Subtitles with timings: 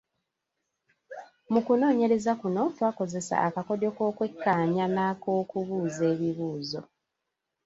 [1.51, 6.81] Mu kunoonyereza kuno twakozesa akakodyo k’okwekkaanya n’ak’okubuuza ebibuuzo.